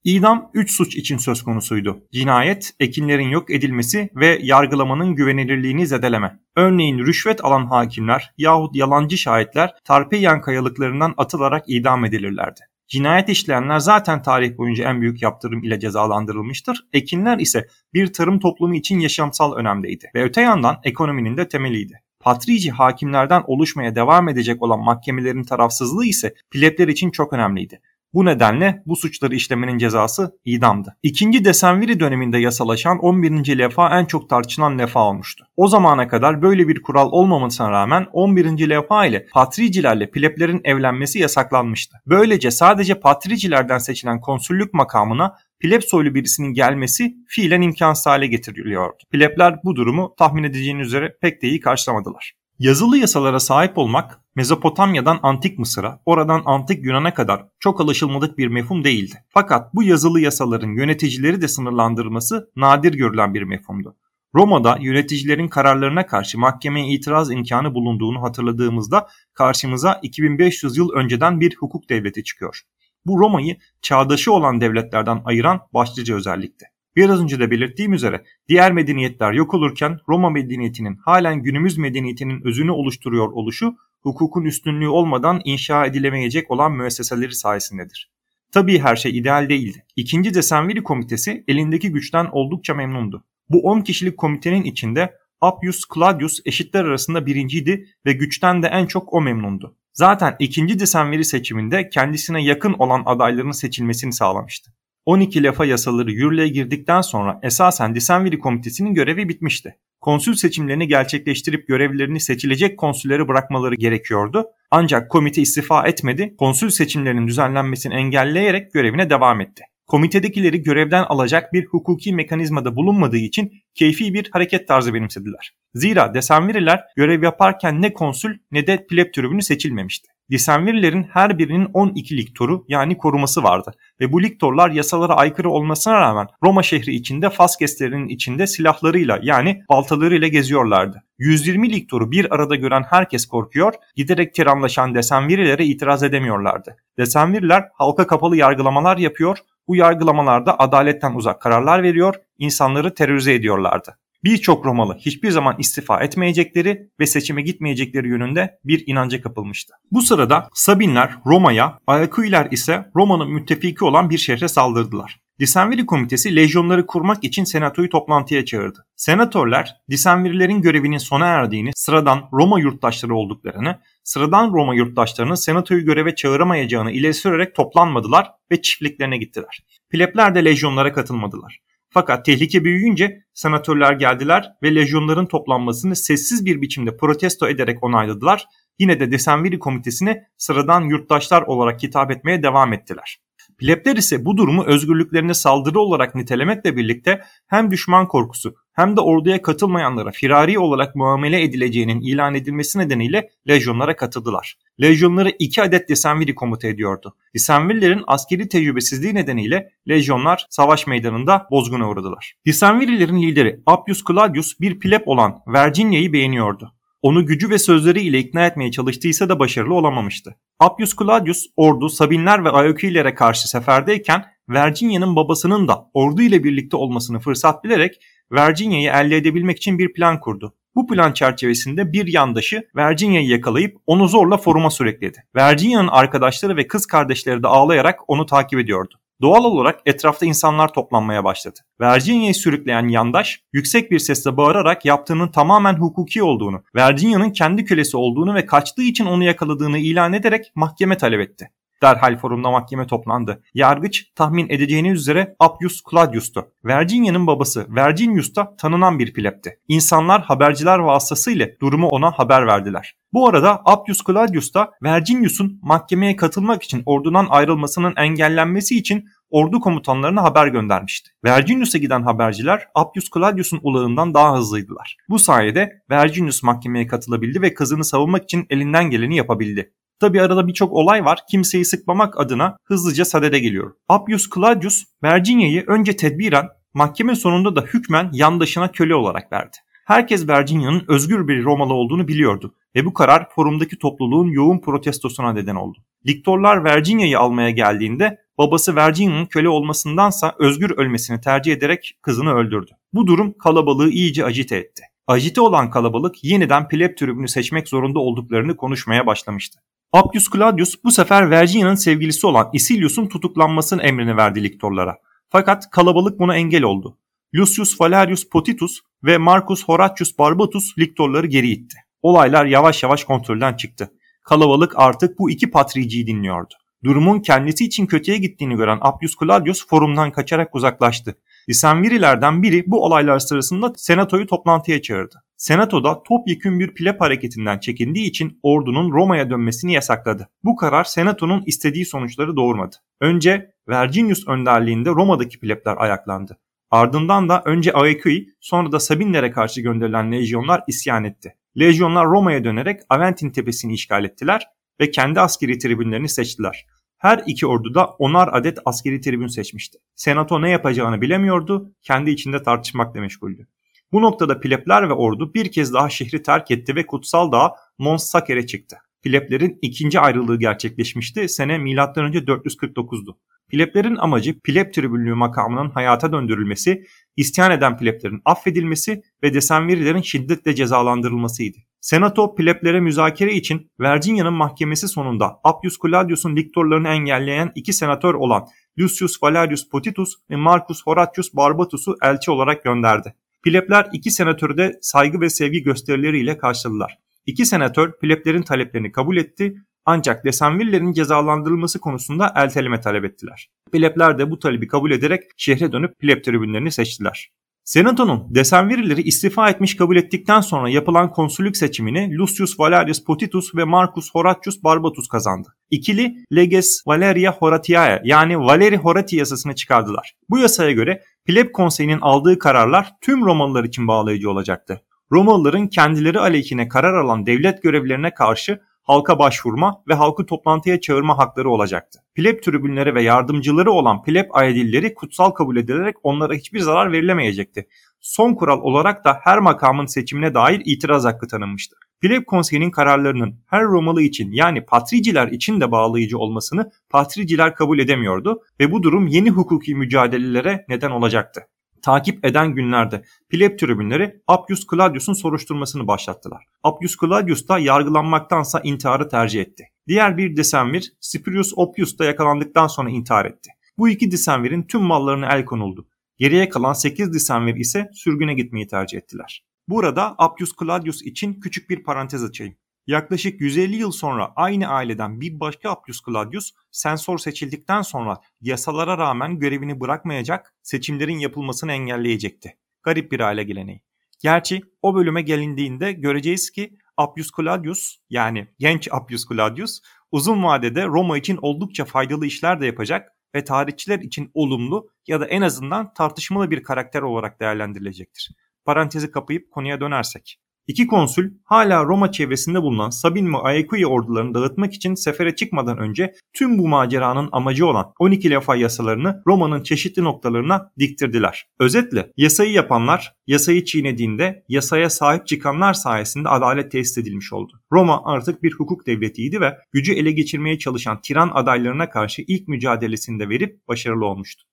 İdam 0.04 0.50
3 0.54 0.70
suç 0.70 0.96
için 0.96 1.18
söz 1.18 1.42
konusuydu. 1.42 2.02
Cinayet, 2.12 2.72
ekinlerin 2.80 3.28
yok 3.28 3.50
edilmesi 3.50 4.10
ve 4.14 4.38
yargılamanın 4.42 5.14
güvenilirliğini 5.14 5.86
zedeleme. 5.86 6.38
Örneğin 6.56 6.98
rüşvet 6.98 7.44
alan 7.44 7.66
hakimler 7.66 8.32
yahut 8.38 8.76
yalancı 8.76 9.18
şahitler 9.18 9.74
Tarpeyan 9.84 10.40
kayalıklarından 10.40 11.14
atılarak 11.16 11.64
idam 11.66 12.04
edilirlerdi. 12.04 12.60
Cinayet 12.88 13.28
işleyenler 13.28 13.78
zaten 13.78 14.22
tarih 14.22 14.58
boyunca 14.58 14.90
en 14.90 15.00
büyük 15.00 15.22
yaptırım 15.22 15.62
ile 15.62 15.80
cezalandırılmıştır. 15.80 16.86
Ekinler 16.92 17.38
ise 17.38 17.66
bir 17.94 18.12
tarım 18.12 18.40
toplumu 18.40 18.74
için 18.74 19.00
yaşamsal 19.00 19.52
önemdeydi 19.56 20.10
ve 20.14 20.24
öte 20.24 20.40
yandan 20.40 20.76
ekonominin 20.84 21.36
de 21.36 21.48
temeliydi. 21.48 22.00
Patrici 22.20 22.70
hakimlerden 22.70 23.42
oluşmaya 23.46 23.94
devam 23.94 24.28
edecek 24.28 24.62
olan 24.62 24.80
mahkemelerin 24.80 25.44
tarafsızlığı 25.44 26.04
ise 26.04 26.34
plebler 26.50 26.88
için 26.88 27.10
çok 27.10 27.32
önemliydi. 27.32 27.80
Bu 28.14 28.24
nedenle 28.24 28.82
bu 28.86 28.96
suçları 28.96 29.34
işlemenin 29.34 29.78
cezası 29.78 30.38
idamdı. 30.44 30.96
İkinci 31.02 31.44
Desenviri 31.44 32.00
döneminde 32.00 32.38
yasalaşan 32.38 32.98
11. 32.98 33.58
lefa 33.58 33.98
en 33.98 34.04
çok 34.04 34.30
tartışılan 34.30 34.78
lefa 34.78 35.00
olmuştu. 35.00 35.44
O 35.56 35.68
zamana 35.68 36.08
kadar 36.08 36.42
böyle 36.42 36.68
bir 36.68 36.82
kural 36.82 37.08
olmamasına 37.12 37.70
rağmen 37.70 38.06
11. 38.12 38.68
lefa 38.68 39.06
ile 39.06 39.26
patricilerle 39.32 40.10
pleblerin 40.10 40.60
evlenmesi 40.64 41.18
yasaklanmıştı. 41.18 41.96
Böylece 42.06 42.50
sadece 42.50 43.00
patricilerden 43.00 43.78
seçilen 43.78 44.20
konsüllük 44.20 44.74
makamına 44.74 45.36
pleb 45.60 45.82
soylu 45.82 46.14
birisinin 46.14 46.52
gelmesi 46.52 47.14
fiilen 47.28 47.62
imkansız 47.62 48.06
hale 48.06 48.26
getiriliyordu. 48.26 48.96
Plebler 49.10 49.54
bu 49.64 49.76
durumu 49.76 50.14
tahmin 50.18 50.42
edeceğiniz 50.42 50.86
üzere 50.86 51.16
pek 51.20 51.42
de 51.42 51.48
iyi 51.48 51.60
karşılamadılar. 51.60 52.32
Yazılı 52.58 52.98
yasalara 52.98 53.40
sahip 53.40 53.78
olmak 53.78 54.20
Mezopotamya'dan 54.36 55.20
Antik 55.22 55.58
Mısır'a, 55.58 56.00
oradan 56.06 56.42
Antik 56.44 56.84
Yunan'a 56.84 57.14
kadar 57.14 57.46
çok 57.60 57.80
alışılmadık 57.80 58.38
bir 58.38 58.48
mefhum 58.48 58.84
değildi. 58.84 59.24
Fakat 59.28 59.74
bu 59.74 59.82
yazılı 59.82 60.20
yasaların 60.20 60.68
yöneticileri 60.68 61.42
de 61.42 61.48
sınırlandırılması 61.48 62.50
nadir 62.56 62.94
görülen 62.94 63.34
bir 63.34 63.42
mefhumdu. 63.42 63.96
Roma'da 64.34 64.78
yöneticilerin 64.80 65.48
kararlarına 65.48 66.06
karşı 66.06 66.38
mahkemeye 66.38 66.86
itiraz 66.86 67.30
imkanı 67.30 67.74
bulunduğunu 67.74 68.22
hatırladığımızda 68.22 69.08
karşımıza 69.32 70.00
2500 70.02 70.76
yıl 70.76 70.92
önceden 70.92 71.40
bir 71.40 71.56
hukuk 71.56 71.88
devleti 71.88 72.24
çıkıyor. 72.24 72.60
Bu 73.06 73.18
Roma'yı 73.18 73.56
çağdaşı 73.82 74.32
olan 74.32 74.60
devletlerden 74.60 75.22
ayıran 75.24 75.60
başlıca 75.72 76.16
özellikti. 76.16 76.73
Biraz 76.96 77.22
önce 77.22 77.40
de 77.40 77.50
belirttiğim 77.50 77.92
üzere 77.92 78.24
diğer 78.48 78.72
medeniyetler 78.72 79.32
yok 79.32 79.54
olurken 79.54 79.98
Roma 80.08 80.30
medeniyetinin 80.30 80.96
halen 80.96 81.42
günümüz 81.42 81.78
medeniyetinin 81.78 82.46
özünü 82.46 82.70
oluşturuyor 82.70 83.32
oluşu 83.32 83.76
hukukun 84.02 84.44
üstünlüğü 84.44 84.88
olmadan 84.88 85.40
inşa 85.44 85.86
edilemeyecek 85.86 86.50
olan 86.50 86.72
müesseseleri 86.72 87.34
sayesindedir. 87.34 88.10
Tabii 88.52 88.78
her 88.78 88.96
şey 88.96 89.18
ideal 89.18 89.48
değildi. 89.48 89.84
İkinci 89.96 90.34
Desenviri 90.34 90.82
Komitesi 90.82 91.44
elindeki 91.48 91.92
güçten 91.92 92.28
oldukça 92.32 92.74
memnundu. 92.74 93.24
Bu 93.50 93.62
10 93.62 93.80
kişilik 93.80 94.16
komitenin 94.16 94.62
içinde 94.62 95.14
Appius 95.40 95.80
Claudius 95.94 96.40
eşitler 96.44 96.84
arasında 96.84 97.26
birinciydi 97.26 97.86
ve 98.06 98.12
güçten 98.12 98.62
de 98.62 98.66
en 98.66 98.86
çok 98.86 99.12
o 99.12 99.20
memnundu. 99.20 99.76
Zaten 99.92 100.36
ikinci 100.38 100.78
Desenviri 100.78 101.24
seçiminde 101.24 101.88
kendisine 101.88 102.44
yakın 102.44 102.72
olan 102.72 103.02
adayların 103.06 103.50
seçilmesini 103.50 104.12
sağlamıştı. 104.12 104.73
12 105.06 105.42
lafa 105.42 105.64
yasaları 105.64 106.10
yürürlüğe 106.10 106.48
girdikten 106.48 107.00
sonra 107.00 107.40
esasen 107.42 107.94
Disenviri 107.94 108.38
Komitesi'nin 108.38 108.94
görevi 108.94 109.28
bitmişti. 109.28 109.76
Konsül 110.00 110.34
seçimlerini 110.34 110.88
gerçekleştirip 110.88 111.68
görevlerini 111.68 112.20
seçilecek 112.20 112.78
konsülleri 112.78 113.28
bırakmaları 113.28 113.74
gerekiyordu. 113.74 114.46
Ancak 114.70 115.10
komite 115.10 115.42
istifa 115.42 115.86
etmedi, 115.88 116.34
konsül 116.38 116.70
seçimlerinin 116.70 117.28
düzenlenmesini 117.28 117.94
engelleyerek 117.94 118.72
görevine 118.72 119.10
devam 119.10 119.40
etti. 119.40 119.64
Komitedekileri 119.86 120.62
görevden 120.62 121.02
alacak 121.02 121.52
bir 121.52 121.64
hukuki 121.64 122.12
mekanizmada 122.12 122.76
bulunmadığı 122.76 123.16
için 123.16 123.52
keyfi 123.74 124.14
bir 124.14 124.30
hareket 124.32 124.68
tarzı 124.68 124.94
benimsediler. 124.94 125.54
Zira 125.74 126.14
Desenviriler 126.14 126.80
görev 126.96 127.22
yaparken 127.22 127.82
ne 127.82 127.92
konsül 127.92 128.38
ne 128.50 128.66
de 128.66 128.86
pleb 128.86 129.12
tribünü 129.14 129.42
seçilmemişti. 129.42 130.13
Disenvirilerin 130.30 131.02
her 131.12 131.38
birinin 131.38 131.68
12 131.72 132.16
liktoru 132.16 132.64
yani 132.68 132.98
koruması 132.98 133.42
vardı 133.42 133.72
ve 134.00 134.12
bu 134.12 134.22
liktorlar 134.22 134.70
yasalara 134.70 135.14
aykırı 135.16 135.50
olmasına 135.50 136.00
rağmen 136.00 136.26
Roma 136.44 136.62
şehri 136.62 136.94
içinde 136.94 137.30
Faskeslerinin 137.30 138.08
içinde 138.08 138.46
silahlarıyla 138.46 139.18
yani 139.22 139.62
baltalarıyla 139.70 140.28
geziyorlardı. 140.28 141.02
120 141.18 141.72
liktoru 141.72 142.10
bir 142.10 142.34
arada 142.34 142.56
gören 142.56 142.84
herkes 142.90 143.26
korkuyor, 143.26 143.74
giderek 143.96 144.34
tiranlaşan 144.34 144.94
Desenvirilere 144.94 145.64
itiraz 145.64 146.02
edemiyorlardı. 146.02 146.76
Desenviriler 146.98 147.64
halka 147.74 148.06
kapalı 148.06 148.36
yargılamalar 148.36 148.96
yapıyor, 148.96 149.38
bu 149.68 149.76
yargılamalarda 149.76 150.58
adaletten 150.58 151.14
uzak 151.14 151.40
kararlar 151.40 151.82
veriyor, 151.82 152.14
insanları 152.38 152.94
terörize 152.94 153.34
ediyorlardı. 153.34 153.96
Birçok 154.24 154.66
Romalı 154.66 154.96
hiçbir 154.98 155.30
zaman 155.30 155.56
istifa 155.58 156.00
etmeyecekleri 156.00 156.88
ve 157.00 157.06
seçime 157.06 157.42
gitmeyecekleri 157.42 158.08
yönünde 158.08 158.58
bir 158.64 158.84
inanca 158.86 159.22
kapılmıştı. 159.22 159.74
Bu 159.92 160.02
sırada 160.02 160.48
Sabinler 160.54 161.10
Roma'ya, 161.26 161.78
Ayakuiler 161.86 162.48
ise 162.50 162.90
Roma'nın 162.96 163.30
müttefiki 163.30 163.84
olan 163.84 164.10
bir 164.10 164.18
şehre 164.18 164.48
saldırdılar. 164.48 165.20
Disenviri 165.40 165.86
komitesi 165.86 166.36
lejyonları 166.36 166.86
kurmak 166.86 167.24
için 167.24 167.44
senatoyu 167.44 167.88
toplantıya 167.88 168.44
çağırdı. 168.44 168.86
Senatörler 168.96 169.76
Disenvirilerin 169.90 170.62
görevinin 170.62 170.98
sona 170.98 171.26
erdiğini, 171.26 171.70
sıradan 171.74 172.28
Roma 172.32 172.60
yurttaşları 172.60 173.14
olduklarını, 173.14 173.78
sıradan 174.04 174.52
Roma 174.52 174.74
yurttaşlarının 174.74 175.34
senatoyu 175.34 175.84
göreve 175.84 176.14
çağıramayacağını 176.14 176.92
ileri 176.92 177.14
sürerek 177.14 177.54
toplanmadılar 177.54 178.30
ve 178.50 178.62
çiftliklerine 178.62 179.16
gittiler. 179.16 179.64
Plebler 179.90 180.34
de 180.34 180.44
lejyonlara 180.44 180.92
katılmadılar. 180.92 181.60
Fakat 181.94 182.24
tehlike 182.24 182.64
büyüyünce 182.64 183.24
senatörler 183.34 183.92
geldiler 183.92 184.52
ve 184.62 184.74
lejyonların 184.74 185.26
toplanmasını 185.26 185.96
sessiz 185.96 186.46
bir 186.46 186.60
biçimde 186.60 186.96
protesto 186.96 187.48
ederek 187.48 187.84
onayladılar. 187.84 188.46
Yine 188.78 189.00
de 189.00 189.10
Desenviri 189.10 189.58
komitesine 189.58 190.24
sıradan 190.36 190.80
yurttaşlar 190.80 191.42
olarak 191.42 191.82
hitap 191.82 192.10
etmeye 192.10 192.42
devam 192.42 192.72
ettiler. 192.72 193.18
Plebler 193.58 193.96
ise 193.96 194.24
bu 194.24 194.36
durumu 194.36 194.64
özgürlüklerine 194.64 195.34
saldırı 195.34 195.80
olarak 195.80 196.14
nitelemekle 196.14 196.76
birlikte 196.76 197.20
hem 197.46 197.70
düşman 197.70 198.08
korkusu 198.08 198.54
hem 198.72 198.96
de 198.96 199.00
orduya 199.00 199.42
katılmayanlara 199.42 200.10
firari 200.10 200.58
olarak 200.58 200.96
muamele 200.96 201.42
edileceğinin 201.42 202.00
ilan 202.00 202.34
edilmesi 202.34 202.78
nedeniyle 202.78 203.30
lejyonlara 203.48 203.96
katıldılar. 203.96 204.56
Lejyonları 204.80 205.32
iki 205.38 205.62
adet 205.62 205.88
Desenviri 205.88 206.34
komuta 206.34 206.68
ediyordu. 206.68 207.16
Desenvirilerin 207.34 208.02
askeri 208.06 208.48
tecrübesizliği 208.48 209.14
nedeniyle 209.14 209.70
lejyonlar 209.88 210.46
savaş 210.50 210.86
meydanında 210.86 211.46
bozguna 211.50 211.88
uğradılar. 211.88 212.34
Desenvirilerin 212.46 213.22
lideri 213.22 213.60
Appius 213.66 214.04
Claudius 214.08 214.60
bir 214.60 214.78
pleb 214.78 215.02
olan 215.06 215.42
Virginia'yı 215.46 216.12
beğeniyordu. 216.12 216.74
Onu 217.02 217.26
gücü 217.26 217.50
ve 217.50 217.58
sözleriyle 217.58 218.18
ikna 218.18 218.46
etmeye 218.46 218.70
çalıştıysa 218.70 219.28
da 219.28 219.38
başarılı 219.38 219.74
olamamıştı. 219.74 220.36
Appius 220.58 220.96
Claudius 220.96 221.46
ordu 221.56 221.88
Sabinler 221.88 222.44
ve 222.44 222.50
Aeokilere 222.50 223.14
karşı 223.14 223.48
seferdeyken 223.50 224.24
Virginia'nın 224.48 225.16
babasının 225.16 225.68
da 225.68 225.90
ordu 225.94 226.22
ile 226.22 226.44
birlikte 226.44 226.76
olmasını 226.76 227.20
fırsat 227.20 227.64
bilerek 227.64 227.94
Virginia'yı 228.32 228.90
elde 228.90 229.16
edebilmek 229.16 229.56
için 229.56 229.78
bir 229.78 229.92
plan 229.92 230.20
kurdu. 230.20 230.54
Bu 230.74 230.86
plan 230.86 231.12
çerçevesinde 231.12 231.92
bir 231.92 232.06
yandaşı 232.06 232.68
Virginia'yı 232.76 233.28
yakalayıp 233.28 233.76
onu 233.86 234.08
zorla 234.08 234.36
foruma 234.36 234.70
sürükledi. 234.70 235.24
Virginia'nın 235.36 235.88
arkadaşları 235.88 236.56
ve 236.56 236.66
kız 236.66 236.86
kardeşleri 236.86 237.42
de 237.42 237.48
ağlayarak 237.48 238.00
onu 238.08 238.26
takip 238.26 238.58
ediyordu. 238.58 238.94
Doğal 239.22 239.44
olarak 239.44 239.80
etrafta 239.86 240.26
insanlar 240.26 240.72
toplanmaya 240.72 241.24
başladı. 241.24 241.60
Virginia'yı 241.80 242.34
sürükleyen 242.34 242.88
yandaş 242.88 243.40
yüksek 243.52 243.90
bir 243.90 243.98
sesle 243.98 244.36
bağırarak 244.36 244.84
yaptığının 244.84 245.28
tamamen 245.28 245.74
hukuki 245.74 246.22
olduğunu, 246.22 246.62
Virginia'nın 246.76 247.30
kendi 247.30 247.64
kölesi 247.64 247.96
olduğunu 247.96 248.34
ve 248.34 248.46
kaçtığı 248.46 248.82
için 248.82 249.04
onu 249.04 249.24
yakaladığını 249.24 249.78
ilan 249.78 250.12
ederek 250.12 250.52
mahkeme 250.54 250.96
talep 250.96 251.20
etti. 251.20 251.50
Derhal 251.84 252.16
forumda 252.16 252.50
mahkeme 252.50 252.86
toplandı. 252.86 253.42
Yargıç 253.54 254.04
tahmin 254.14 254.48
edeceğiniz 254.48 255.00
üzere 255.00 255.36
Appius 255.38 255.82
Claudius'tu. 255.90 256.48
Virginia'nın 256.64 257.26
babası 257.26 257.66
Virginius 257.68 258.34
da 258.36 258.56
tanınan 258.56 258.98
bir 258.98 259.12
plebti. 259.12 259.58
İnsanlar 259.68 260.22
haberciler 260.22 260.78
vasıtasıyla 260.78 261.48
durumu 261.60 261.88
ona 261.88 262.10
haber 262.10 262.46
verdiler. 262.46 262.94
Bu 263.12 263.28
arada 263.28 263.62
Appius 263.64 263.98
Claudius 264.06 264.54
da 264.54 264.70
Virginius'un 264.82 265.60
mahkemeye 265.62 266.16
katılmak 266.16 266.62
için 266.62 266.82
ordudan 266.86 267.26
ayrılmasının 267.30 267.94
engellenmesi 267.96 268.78
için 268.78 269.04
ordu 269.30 269.60
komutanlarına 269.60 270.22
haber 270.22 270.46
göndermişti. 270.46 271.10
Verginius'a 271.24 271.78
giden 271.78 272.02
haberciler 272.02 272.68
Appius 272.74 273.10
Claudius'un 273.14 273.60
ulağından 273.62 274.14
daha 274.14 274.36
hızlıydılar. 274.36 274.96
Bu 275.08 275.18
sayede 275.18 275.82
Verginius 275.90 276.42
mahkemeye 276.42 276.86
katılabildi 276.86 277.42
ve 277.42 277.54
kızını 277.54 277.84
savunmak 277.84 278.24
için 278.24 278.46
elinden 278.50 278.90
geleni 278.90 279.16
yapabildi. 279.16 279.72
Tabi 280.04 280.22
arada 280.22 280.46
birçok 280.46 280.72
olay 280.72 281.04
var. 281.04 281.18
Kimseyi 281.30 281.64
sıkmamak 281.64 282.20
adına 282.20 282.56
hızlıca 282.64 283.04
sadede 283.04 283.38
geliyor. 283.38 283.72
Appius 283.88 284.30
Claudius 284.34 284.84
Virginia'yı 285.04 285.64
önce 285.66 285.96
tedbiren 285.96 286.48
mahkeme 286.74 287.14
sonunda 287.14 287.56
da 287.56 287.60
hükmen 287.60 288.10
yandaşına 288.12 288.72
köle 288.72 288.94
olarak 288.94 289.32
verdi. 289.32 289.56
Herkes 289.84 290.28
Virginia'nın 290.28 290.84
özgür 290.88 291.28
bir 291.28 291.44
Romalı 291.44 291.74
olduğunu 291.74 292.08
biliyordu 292.08 292.54
ve 292.76 292.84
bu 292.84 292.94
karar 292.94 293.28
forumdaki 293.30 293.78
topluluğun 293.78 294.28
yoğun 294.28 294.60
protestosuna 294.60 295.32
neden 295.32 295.54
oldu. 295.54 295.78
Diktorlar 296.06 296.64
Virginia'yı 296.64 297.18
almaya 297.18 297.50
geldiğinde 297.50 298.18
babası 298.38 298.76
Virginia'nın 298.76 299.26
köle 299.26 299.48
olmasındansa 299.48 300.34
özgür 300.38 300.70
ölmesini 300.70 301.20
tercih 301.20 301.52
ederek 301.52 301.98
kızını 302.02 302.34
öldürdü. 302.34 302.70
Bu 302.92 303.06
durum 303.06 303.38
kalabalığı 303.38 303.90
iyice 303.90 304.24
acite 304.24 304.56
etti. 304.56 304.82
Ajite 305.06 305.40
olan 305.40 305.70
kalabalık 305.70 306.24
yeniden 306.24 306.68
pleb 306.68 306.96
tribünü 306.96 307.28
seçmek 307.28 307.68
zorunda 307.68 307.98
olduklarını 307.98 308.56
konuşmaya 308.56 309.06
başlamıştı. 309.06 309.60
Appius 309.94 310.30
Claudius 310.30 310.84
bu 310.84 310.90
sefer 310.90 311.30
Virginia'nın 311.30 311.74
sevgilisi 311.74 312.26
olan 312.26 312.50
Isilius'un 312.52 313.06
tutuklanmasının 313.06 313.82
emrini 313.82 314.16
verdi 314.16 314.42
liktorlara. 314.42 314.96
Fakat 315.28 315.70
kalabalık 315.70 316.18
buna 316.18 316.36
engel 316.36 316.62
oldu. 316.62 316.98
Lucius 317.34 317.80
Valerius 317.80 318.28
Potitus 318.28 318.80
ve 319.04 319.18
Marcus 319.18 319.64
Horatius 319.64 320.18
Barbatus 320.18 320.78
liktorları 320.78 321.26
geri 321.26 321.50
itti. 321.50 321.76
Olaylar 322.02 322.44
yavaş 322.46 322.82
yavaş 322.82 323.04
kontrolden 323.04 323.54
çıktı. 323.54 323.90
Kalabalık 324.24 324.72
artık 324.76 325.18
bu 325.18 325.30
iki 325.30 325.50
patriciyi 325.50 326.06
dinliyordu. 326.06 326.54
Durumun 326.84 327.20
kendisi 327.20 327.64
için 327.64 327.86
kötüye 327.86 328.18
gittiğini 328.18 328.56
gören 328.56 328.78
Appius 328.80 329.14
Claudius 329.20 329.66
forumdan 329.66 330.12
kaçarak 330.12 330.54
uzaklaştı. 330.54 331.14
Lisenvirilerden 331.48 332.42
biri 332.42 332.64
bu 332.66 332.84
olaylar 332.84 333.18
sırasında 333.18 333.72
senatoyu 333.76 334.26
toplantıya 334.26 334.82
çağırdı. 334.82 335.23
Senatoda 335.36 336.02
topyekün 336.02 336.60
bir 336.60 336.74
pleb 336.74 337.00
hareketinden 337.00 337.58
çekindiği 337.58 338.06
için 338.06 338.38
ordunun 338.42 338.92
Roma'ya 338.92 339.30
dönmesini 339.30 339.72
yasakladı. 339.72 340.28
Bu 340.44 340.56
karar 340.56 340.84
senatonun 340.84 341.42
istediği 341.46 341.86
sonuçları 341.86 342.36
doğurmadı. 342.36 342.76
Önce 343.00 343.54
Verginius 343.68 344.28
önderliğinde 344.28 344.90
Roma'daki 344.90 345.40
plebler 345.40 345.74
ayaklandı. 345.78 346.38
Ardından 346.70 347.28
da 347.28 347.42
önce 347.44 347.72
Aequi 347.72 348.26
sonra 348.40 348.72
da 348.72 348.80
Sabinlere 348.80 349.30
karşı 349.30 349.60
gönderilen 349.60 350.12
lejyonlar 350.12 350.62
isyan 350.68 351.04
etti. 351.04 351.34
Lejyonlar 351.58 352.06
Roma'ya 352.06 352.44
dönerek 352.44 352.80
Aventin 352.88 353.30
tepesini 353.30 353.74
işgal 353.74 354.04
ettiler 354.04 354.46
ve 354.80 354.90
kendi 354.90 355.20
askeri 355.20 355.58
tribünlerini 355.58 356.08
seçtiler. 356.08 356.66
Her 356.98 357.22
iki 357.26 357.46
ordu 357.46 357.74
da 357.74 357.86
onar 357.86 358.28
adet 358.32 358.58
askeri 358.64 359.00
tribün 359.00 359.26
seçmişti. 359.26 359.78
Senato 359.94 360.42
ne 360.42 360.50
yapacağını 360.50 361.00
bilemiyordu, 361.00 361.72
kendi 361.82 362.10
içinde 362.10 362.42
tartışmakla 362.42 363.00
meşguldü. 363.00 363.48
Bu 363.94 364.02
noktada 364.02 364.40
plebler 364.40 364.88
ve 364.88 364.92
ordu 364.92 365.34
bir 365.34 365.52
kez 365.52 365.74
daha 365.74 365.90
şehri 365.90 366.22
terk 366.22 366.50
etti 366.50 366.76
ve 366.76 366.86
kutsal 366.86 367.32
dağ 367.32 367.52
Mons 367.78 368.04
Saker'e 368.04 368.46
çıktı. 368.46 368.76
Pleblerin 369.02 369.58
ikinci 369.62 370.00
ayrılığı 370.00 370.38
gerçekleşmişti. 370.38 371.28
Sene 371.28 371.58
M.Ö. 371.58 371.76
449'du. 371.76 373.18
Pleblerin 373.48 373.96
amacı 373.96 374.40
pleb 374.40 374.72
tribünlüğü 374.72 375.14
makamının 375.14 375.70
hayata 375.70 376.12
döndürülmesi, 376.12 376.84
isyan 377.16 377.50
eden 377.50 377.78
pleblerin 377.78 378.22
affedilmesi 378.24 379.02
ve 379.22 379.34
desenverilerin 379.34 380.02
şiddetle 380.02 380.54
cezalandırılmasıydı. 380.54 381.58
Senato 381.80 382.34
pleblere 382.34 382.80
müzakere 382.80 383.34
için 383.34 383.70
Virginia'nın 383.80 384.34
mahkemesi 384.34 384.88
sonunda 384.88 385.40
Appius 385.44 385.78
Claudius'un 385.86 386.36
diktorlarını 386.36 386.88
engelleyen 386.88 387.52
iki 387.54 387.72
senatör 387.72 388.14
olan 388.14 388.46
Lucius 388.78 389.22
Valerius 389.22 389.68
Potitus 389.68 390.14
ve 390.30 390.36
Marcus 390.36 390.86
Horatius 390.86 391.34
Barbatus'u 391.34 391.96
elçi 392.02 392.30
olarak 392.30 392.64
gönderdi. 392.64 393.14
Plebler 393.44 393.86
iki 393.92 394.10
senatörü 394.10 394.56
de 394.56 394.78
saygı 394.80 395.20
ve 395.20 395.30
sevgi 395.30 395.62
gösterileriyle 395.62 396.38
karşıladılar. 396.38 396.98
İki 397.26 397.46
senatör 397.46 397.92
pleblerin 398.00 398.42
taleplerini 398.42 398.92
kabul 398.92 399.16
etti 399.16 399.54
ancak 399.84 400.24
Desenville'lerin 400.24 400.92
cezalandırılması 400.92 401.80
konusunda 401.80 402.32
elteleme 402.36 402.80
talep 402.80 403.04
ettiler. 403.04 403.50
Plebler 403.72 404.18
de 404.18 404.30
bu 404.30 404.38
talebi 404.38 404.68
kabul 404.68 404.90
ederek 404.90 405.22
şehre 405.36 405.72
dönüp 405.72 405.98
pleb 405.98 406.24
tribünlerini 406.24 406.72
seçtiler. 406.72 407.30
Senato'nun 407.64 408.34
Desenvirileri 408.34 409.02
istifa 409.02 409.50
etmiş 409.50 409.76
kabul 409.76 409.96
ettikten 409.96 410.40
sonra 410.40 410.68
yapılan 410.68 411.10
konsülük 411.10 411.56
seçimini 411.56 412.18
Lucius 412.18 412.60
Valerius 412.60 413.04
Potitus 413.04 413.54
ve 413.54 413.64
Marcus 413.64 414.10
Horatius 414.14 414.62
Barbatus 414.64 415.08
kazandı. 415.08 415.48
İkili 415.70 416.14
Leges 416.34 416.82
Valeria 416.86 417.32
Horatiae 417.32 418.02
yani 418.04 418.38
Valeri 418.38 418.76
Horati 418.76 419.16
yasasını 419.16 419.54
çıkardılar. 419.54 420.14
Bu 420.30 420.38
yasaya 420.38 420.72
göre 420.72 421.02
pleb 421.24 421.52
konseyinin 421.52 422.00
aldığı 422.00 422.38
kararlar 422.38 422.92
tüm 423.00 423.26
Romalılar 423.26 423.64
için 423.64 423.88
bağlayıcı 423.88 424.30
olacaktı. 424.30 424.82
Romalıların 425.12 425.68
kendileri 425.68 426.20
aleyhine 426.20 426.68
karar 426.68 426.94
alan 426.94 427.26
devlet 427.26 427.62
görevlerine 427.62 428.14
karşı 428.14 428.60
halka 428.82 429.18
başvurma 429.18 429.82
ve 429.88 429.94
halkı 429.94 430.26
toplantıya 430.26 430.80
çağırma 430.80 431.18
hakları 431.18 431.50
olacaktı. 431.50 432.00
Pleb 432.14 432.42
tribünleri 432.42 432.94
ve 432.94 433.02
yardımcıları 433.02 433.72
olan 433.72 434.02
pleb 434.02 434.24
ayedilleri 434.30 434.94
kutsal 434.94 435.30
kabul 435.30 435.56
edilerek 435.56 435.96
onlara 436.02 436.34
hiçbir 436.34 436.60
zarar 436.60 436.92
verilemeyecekti. 436.92 437.68
Son 438.04 438.34
kural 438.34 438.60
olarak 438.60 439.04
da 439.04 439.20
her 439.22 439.38
makamın 439.38 439.86
seçimine 439.86 440.34
dair 440.34 440.62
itiraz 440.64 441.04
hakkı 441.04 441.26
tanınmıştı. 441.26 441.76
Pleb 442.00 442.24
konseyinin 442.26 442.70
kararlarının 442.70 443.40
her 443.46 443.64
Romalı 443.64 444.02
için 444.02 444.32
yani 444.32 444.64
patriciler 444.66 445.28
için 445.28 445.60
de 445.60 445.70
bağlayıcı 445.70 446.18
olmasını 446.18 446.70
patriciler 446.90 447.54
kabul 447.54 447.78
edemiyordu 447.78 448.42
ve 448.60 448.72
bu 448.72 448.82
durum 448.82 449.06
yeni 449.06 449.30
hukuki 449.30 449.74
mücadelelere 449.74 450.64
neden 450.68 450.90
olacaktı 450.90 451.46
takip 451.82 452.24
eden 452.24 452.54
günlerde 452.54 453.04
pleb 453.28 453.58
tribünleri 453.58 454.20
Appius 454.26 454.66
Claudius'un 454.70 455.12
soruşturmasını 455.12 455.86
başlattılar. 455.86 456.44
Appius 456.62 456.96
Claudius 457.00 457.48
da 457.48 457.58
yargılanmaktansa 457.58 458.60
intiharı 458.60 459.08
tercih 459.08 459.40
etti. 459.40 459.64
Diğer 459.88 460.16
bir 460.16 460.36
desenvir 460.36 460.92
Spurius 461.00 461.52
Oppius 461.56 461.98
da 461.98 462.04
yakalandıktan 462.04 462.66
sonra 462.66 462.90
intihar 462.90 463.24
etti. 463.24 463.50
Bu 463.78 463.88
iki 463.88 464.10
desenvirin 464.10 464.62
tüm 464.62 464.82
mallarına 464.82 465.26
el 465.26 465.44
konuldu. 465.44 465.86
Geriye 466.18 466.48
kalan 466.48 466.72
8 466.72 467.14
desenvir 467.14 467.56
ise 467.56 467.90
sürgüne 467.94 468.34
gitmeyi 468.34 468.66
tercih 468.66 468.98
ettiler. 468.98 469.44
Burada 469.68 470.14
Appius 470.18 470.52
Claudius 470.60 471.02
için 471.02 471.40
küçük 471.40 471.70
bir 471.70 471.82
parantez 471.82 472.24
açayım. 472.24 472.56
Yaklaşık 472.86 473.40
150 473.40 473.76
yıl 473.76 473.90
sonra 473.90 474.32
aynı 474.36 474.68
aileden 474.68 475.20
bir 475.20 475.40
başka 475.40 475.70
Appius 475.70 476.00
Claudius 476.06 476.52
sensör 476.70 477.18
seçildikten 477.18 477.82
sonra 477.82 478.20
yasalara 478.40 478.98
rağmen 478.98 479.38
görevini 479.38 479.80
bırakmayacak, 479.80 480.54
seçimlerin 480.62 481.18
yapılmasını 481.18 481.72
engelleyecekti. 481.72 482.56
Garip 482.82 483.12
bir 483.12 483.20
aile 483.20 483.42
geleneği. 483.42 483.82
Gerçi 484.22 484.60
o 484.82 484.94
bölüme 484.94 485.22
gelindiğinde 485.22 485.92
göreceğiz 485.92 486.50
ki 486.50 486.76
Appius 486.96 487.30
Claudius 487.36 487.96
yani 488.10 488.48
genç 488.58 488.88
Appius 488.92 489.28
Claudius 489.28 489.80
uzun 490.12 490.44
vadede 490.44 490.84
Roma 490.86 491.18
için 491.18 491.38
oldukça 491.42 491.84
faydalı 491.84 492.26
işler 492.26 492.60
de 492.60 492.66
yapacak 492.66 493.13
ve 493.34 493.44
tarihçiler 493.44 493.98
için 493.98 494.30
olumlu 494.34 494.90
ya 495.06 495.20
da 495.20 495.26
en 495.26 495.42
azından 495.42 495.94
tartışmalı 495.94 496.50
bir 496.50 496.62
karakter 496.62 497.02
olarak 497.02 497.40
değerlendirilecektir. 497.40 498.30
Parantezi 498.64 499.10
kapayıp 499.10 499.50
konuya 499.50 499.80
dönersek. 499.80 500.38
İki 500.66 500.86
konsül 500.86 501.30
hala 501.44 501.84
Roma 501.84 502.12
çevresinde 502.12 502.62
bulunan 502.62 502.90
Sabin 502.90 503.32
ve 503.32 503.36
Aequia 503.36 503.88
ordularını 503.88 504.34
dağıtmak 504.34 504.74
için 504.74 504.94
sefere 504.94 505.36
çıkmadan 505.36 505.78
önce 505.78 506.14
tüm 506.32 506.58
bu 506.58 506.68
maceranın 506.68 507.28
amacı 507.32 507.66
olan 507.66 507.92
12 507.98 508.30
lefa 508.30 508.56
yasalarını 508.56 509.22
Roma'nın 509.26 509.62
çeşitli 509.62 510.04
noktalarına 510.04 510.72
diktirdiler. 510.78 511.46
Özetle 511.60 512.12
yasayı 512.16 512.52
yapanlar 512.52 513.14
yasayı 513.26 513.64
çiğnediğinde 513.64 514.44
yasaya 514.48 514.90
sahip 514.90 515.26
çıkanlar 515.26 515.74
sayesinde 515.74 516.28
adalet 516.28 516.72
tesis 516.72 516.98
edilmiş 516.98 517.32
oldu. 517.32 517.52
Roma 517.72 518.02
artık 518.04 518.42
bir 518.42 518.52
hukuk 518.52 518.86
devletiydi 518.86 519.40
ve 519.40 519.58
gücü 519.72 519.92
ele 519.92 520.12
geçirmeye 520.12 520.58
çalışan 520.58 521.00
tiran 521.00 521.30
adaylarına 521.34 521.90
karşı 521.90 522.22
ilk 522.26 522.48
mücadelesinde 522.48 523.28
verip 523.28 523.68
başarılı 523.68 524.06
olmuştu. 524.06 524.44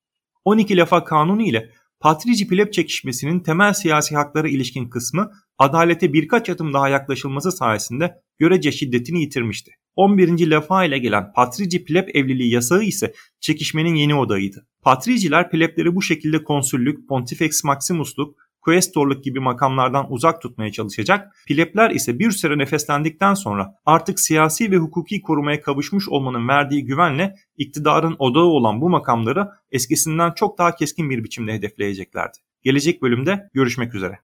12 0.45 0.77
lefa 0.77 1.03
kanunu 1.03 1.41
ile 1.41 1.69
Patrici 2.01 2.47
Pleb 2.47 2.71
çekişmesinin 2.71 3.39
temel 3.39 3.73
siyasi 3.73 4.15
haklara 4.15 4.47
ilişkin 4.47 4.89
kısmı 4.89 5.31
adalete 5.61 6.13
birkaç 6.13 6.49
adım 6.49 6.73
daha 6.73 6.89
yaklaşılması 6.89 7.51
sayesinde 7.51 8.15
görece 8.39 8.71
şiddetini 8.71 9.21
yitirmişti. 9.21 9.71
11. 9.95 10.49
Lefa 10.49 10.85
ile 10.85 10.97
gelen 10.97 11.33
Patrici 11.35 11.85
Pleb 11.85 12.07
evliliği 12.13 12.53
yasağı 12.53 12.83
ise 12.83 13.13
çekişmenin 13.39 13.95
yeni 13.95 14.15
odağıydı. 14.15 14.67
Patriciler 14.81 15.51
plebleri 15.51 15.95
bu 15.95 16.01
şekilde 16.01 16.43
konsüllük, 16.43 17.09
Pontifex 17.09 17.63
Maximusluk, 17.63 18.35
Quaestorluk 18.61 19.23
gibi 19.23 19.39
makamlardan 19.39 20.11
uzak 20.11 20.41
tutmaya 20.41 20.71
çalışacak, 20.71 21.35
plebler 21.47 21.89
ise 21.91 22.19
bir 22.19 22.31
süre 22.31 22.57
nefeslendikten 22.57 23.33
sonra 23.33 23.73
artık 23.85 24.19
siyasi 24.19 24.71
ve 24.71 24.77
hukuki 24.77 25.21
korumaya 25.21 25.61
kavuşmuş 25.61 26.09
olmanın 26.09 26.47
verdiği 26.47 26.85
güvenle 26.85 27.35
iktidarın 27.57 28.15
odağı 28.19 28.43
olan 28.43 28.81
bu 28.81 28.89
makamları 28.89 29.47
eskisinden 29.71 30.31
çok 30.31 30.57
daha 30.57 30.75
keskin 30.75 31.09
bir 31.09 31.23
biçimde 31.23 31.53
hedefleyeceklerdi. 31.53 32.37
Gelecek 32.63 33.01
bölümde 33.01 33.49
görüşmek 33.53 33.95
üzere. 33.95 34.19